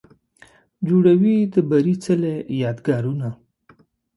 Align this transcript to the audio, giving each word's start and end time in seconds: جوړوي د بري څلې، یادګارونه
جوړوي 0.87 1.37
د 1.53 1.55
بري 1.69 1.95
څلې، 2.03 2.35
یادګارونه 2.61 3.27